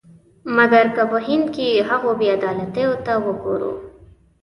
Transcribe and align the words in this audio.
مګر 0.55 0.85
که 0.95 1.03
په 1.11 1.17
هند 1.27 1.47
کې 1.55 1.85
هغو 1.89 2.11
بې 2.19 2.27
عدالتیو 2.37 2.91
ته 3.05 3.13
وګورو. 3.25 3.73